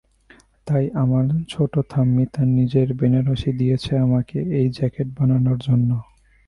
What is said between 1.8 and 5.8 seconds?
ঠাম্মি তার নিজের বেনারসি দিয়েছে আমাকে এই জ্যাকেট বানানোর